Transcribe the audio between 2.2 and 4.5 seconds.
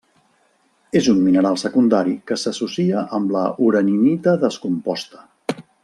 que s'associa amb la uraninita